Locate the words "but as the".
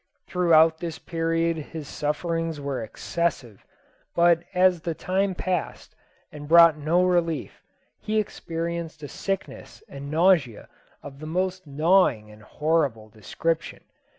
4.15-4.95